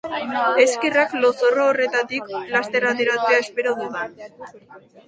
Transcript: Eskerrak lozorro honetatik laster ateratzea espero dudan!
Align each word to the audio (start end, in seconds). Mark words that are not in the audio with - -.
Eskerrak 0.63 1.13
lozorro 1.25 1.67
honetatik 1.73 2.35
laster 2.57 2.89
ateratzea 2.95 3.39
espero 3.47 3.79
dudan! 3.85 4.21